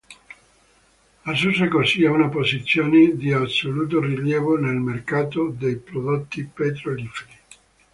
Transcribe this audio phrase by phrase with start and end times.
[1.25, 7.37] Assurse così a una posizione di assoluto rilievo nel mercato dei prodotti petroliferi.